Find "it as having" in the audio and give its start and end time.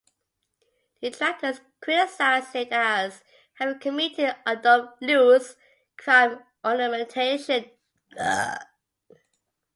2.55-3.77